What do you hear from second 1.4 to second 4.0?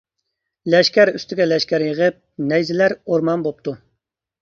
لەشكەر يېغىپ، نەيزىلەر ئورمان بوپتۇ.